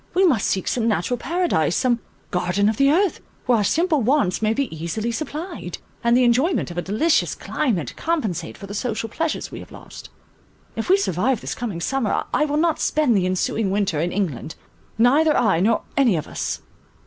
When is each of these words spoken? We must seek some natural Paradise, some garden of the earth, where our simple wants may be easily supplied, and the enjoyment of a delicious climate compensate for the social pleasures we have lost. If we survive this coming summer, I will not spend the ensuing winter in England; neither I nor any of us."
We 0.15 0.25
must 0.25 0.47
seek 0.47 0.67
some 0.67 0.87
natural 0.87 1.19
Paradise, 1.19 1.75
some 1.75 1.99
garden 2.31 2.67
of 2.67 2.77
the 2.77 2.89
earth, 2.89 3.19
where 3.45 3.59
our 3.59 3.63
simple 3.63 4.01
wants 4.01 4.41
may 4.41 4.51
be 4.51 4.75
easily 4.75 5.11
supplied, 5.11 5.77
and 6.03 6.17
the 6.17 6.23
enjoyment 6.23 6.71
of 6.71 6.77
a 6.79 6.81
delicious 6.81 7.35
climate 7.35 7.93
compensate 7.97 8.57
for 8.57 8.65
the 8.65 8.73
social 8.73 9.09
pleasures 9.09 9.51
we 9.51 9.59
have 9.59 9.71
lost. 9.71 10.09
If 10.75 10.89
we 10.89 10.97
survive 10.97 11.39
this 11.41 11.53
coming 11.53 11.81
summer, 11.81 12.23
I 12.33 12.45
will 12.45 12.57
not 12.57 12.79
spend 12.79 13.15
the 13.15 13.27
ensuing 13.27 13.69
winter 13.69 13.99
in 13.99 14.11
England; 14.11 14.55
neither 14.97 15.37
I 15.37 15.59
nor 15.59 15.83
any 15.95 16.15
of 16.15 16.27
us." 16.27 16.63